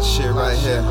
[0.00, 0.82] hot shit right here.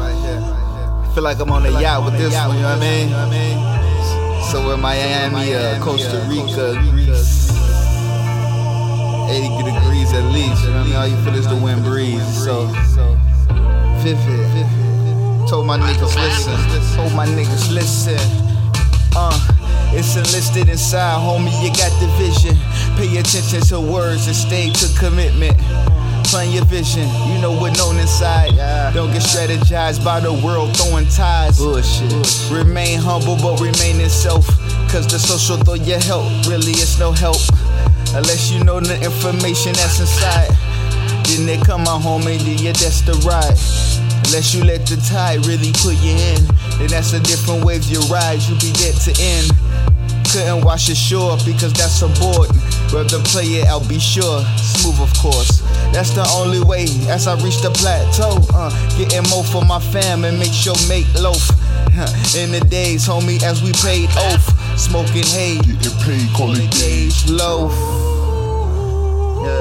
[1.14, 4.52] Feel like I'm on a yacht with this one, you know what I mean?
[4.52, 7.50] So we're Miami, uh, Costa Rica, Greece.
[9.30, 10.96] 80 degrees at least, you know what I mean?
[10.96, 12.44] All you feel is the wind breeze.
[12.44, 12.68] So,
[14.02, 14.68] vivid.
[15.48, 16.96] Told my niggas listen.
[16.96, 18.20] Told my niggas listen.
[19.16, 19.34] Uh,
[19.92, 21.54] it's enlisted inside, homie.
[21.64, 22.56] You got the vision.
[22.96, 25.58] Pay attention to words and stay to commitment.
[26.30, 28.54] Plan your vision, you know what known inside.
[28.94, 31.58] Don't get strategized by the world throwing ties.
[31.58, 32.14] Bullshit.
[32.52, 34.46] Remain humble but remain in self.
[34.94, 37.42] Cause the social though you help, really it's no help.
[38.14, 40.54] Unless you know the information that's inside.
[41.26, 43.58] Then they come on home and then yeah, that's the ride.
[44.30, 46.46] Unless you let the tide really put you in.
[46.78, 49.50] Then that's a different wave you ride, you be dead to end.
[50.30, 52.54] Couldn't wash ashore because that's a aboard.
[52.94, 54.46] Rather play it out, be sure.
[54.62, 55.59] Smooth, of course.
[56.00, 58.40] That's the only way as I reach the plateau.
[58.56, 61.44] Uh, getting more for my fam and make sure make loaf.
[62.40, 64.80] In the days, homie, as we paid oath.
[64.80, 67.74] Smoking hay, Getting paid, call it gauge loaf.
[69.44, 69.60] Yeah.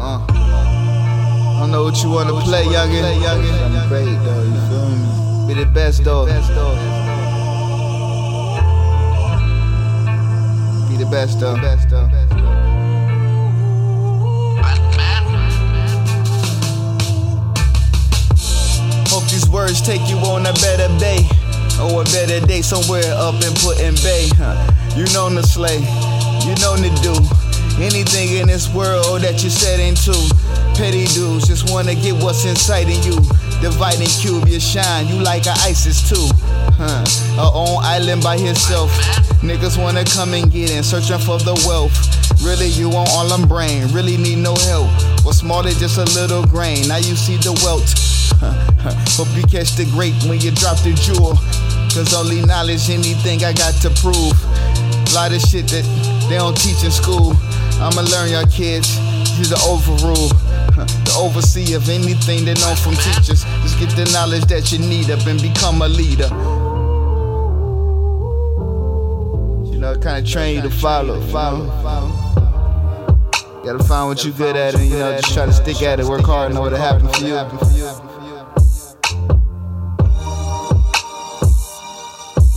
[0.00, 0.24] Uh.
[0.24, 3.04] I don't know what you wanna play, youngin.
[3.04, 5.52] I'm great though, you feel me?
[5.52, 6.24] Be the best, though.
[10.88, 12.49] Be the best, though.
[19.78, 21.22] Take you on a better day.
[21.80, 24.28] Or a better day somewhere up in Put-in-Bay.
[24.34, 24.58] Huh.
[24.96, 25.78] You know the slay,
[26.42, 27.14] you know the do.
[27.80, 30.12] Anything in this world that you're set into.
[30.74, 33.16] Petty dudes just wanna get what's inside of you.
[33.62, 36.28] Dividing cube, you shine, you like a ISIS too.
[36.76, 37.04] Huh.
[37.38, 38.90] A own island by himself.
[39.40, 41.94] Niggas wanna come and get in, searching for the wealth.
[42.42, 44.90] Really, you want all them brain, really need no help.
[45.24, 46.88] What's than just a little grain?
[46.88, 48.09] Now you see the wealth.
[49.20, 51.36] Hope you catch the grape when you drop the jewel.
[51.92, 54.32] Cause only knowledge, anything I got to prove.
[54.32, 55.84] A lot of shit that
[56.30, 57.36] they don't teach in school.
[57.84, 58.96] I'ma learn y'all kids.
[59.36, 60.28] You the overrule,
[61.04, 63.44] the overseer of anything they know from teachers.
[63.60, 66.28] Just get the knowledge that you need up and become a leader.
[69.68, 72.30] You know, kind of train you to follow, follow, follow.
[73.64, 76.06] Gotta find what you good at and you know, just try to stick at it,
[76.06, 77.36] work hard, and know what'll happen for you.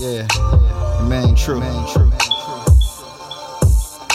[0.04, 0.28] Yeah,
[1.02, 1.62] remain true.
[1.62, 2.12] Remain true.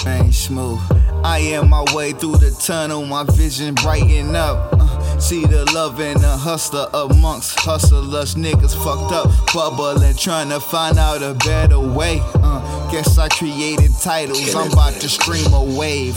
[0.05, 0.79] Remain smooth.
[1.25, 4.75] I am my way through the tunnel, my vision brighten up.
[4.79, 10.61] Uh, see the love and the hustler amongst hustlers, niggas fucked up, bubbling, trying to
[10.61, 12.21] find out a better way.
[12.35, 16.17] Uh, guess I created titles, I'm about to stream a wave.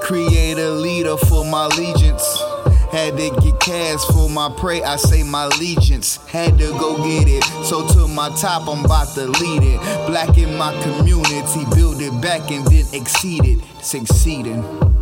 [0.00, 2.45] Create a leader for my allegiance.
[2.96, 6.16] Had to get cash for my prey, I say my allegiance.
[6.28, 7.44] Had to go get it.
[7.62, 9.78] So to my top, I'm about to lead it.
[10.06, 13.58] Black in my community, build it back and then exceed it.
[13.82, 14.95] Succeeding.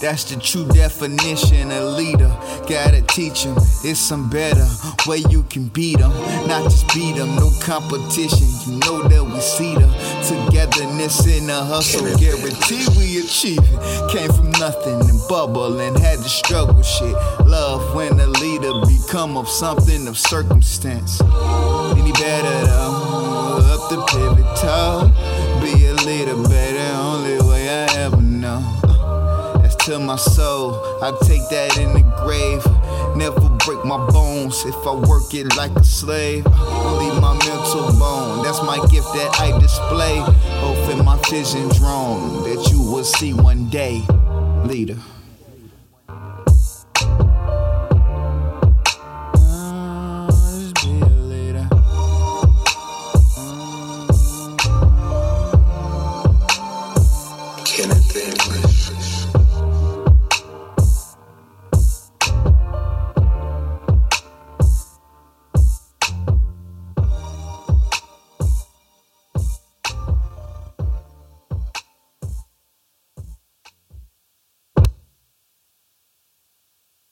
[0.00, 2.30] That's the true definition of leader.
[2.68, 4.66] Gotta teach 'em, it's some better
[5.06, 6.12] way you can beat 'em.
[6.46, 8.46] Not just beat 'em, no competition.
[8.64, 9.88] You know that we see the
[10.28, 12.06] togetherness in the hustle.
[12.16, 14.10] Guarantee we achieve it.
[14.12, 17.16] Came from nothing and bubble and had to struggle shit.
[17.44, 21.20] Love when a leader become of something of circumstance.
[21.98, 23.64] Any better though?
[23.74, 25.10] Up the pivot toe.
[25.60, 26.36] Be a leader,
[29.98, 30.74] to my soul.
[31.02, 32.64] I take that in the grave.
[33.16, 36.46] Never break my bones if I work it like a slave.
[36.46, 38.42] Only my mental bone.
[38.42, 40.18] That's my gift that I display.
[40.60, 44.02] Hope in my vision drawn that you will see one day.
[44.64, 44.98] Leader.